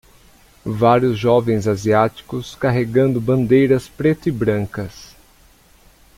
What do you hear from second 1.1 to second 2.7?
jovens asiáticos